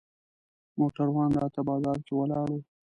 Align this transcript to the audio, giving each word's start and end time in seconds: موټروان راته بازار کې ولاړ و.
موټروان 0.79 1.31
راته 1.41 1.59
بازار 1.69 1.97
کې 2.05 2.13
ولاړ 2.15 2.47
و. 2.53 2.61